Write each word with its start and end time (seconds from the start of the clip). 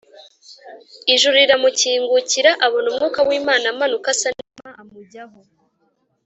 ijuru 1.13 1.35
riramukingukira 1.41 2.51
abona 2.65 2.87
Umwuka 2.91 3.19
w’Imana 3.27 3.65
amanuka 3.73 4.07
asa 4.13 4.27
n’inuma 4.35 4.71
amujyaho 4.81 5.37